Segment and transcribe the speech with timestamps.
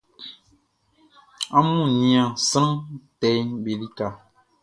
[1.57, 2.71] Amun nian sran
[3.19, 4.07] tɛʼm be lika.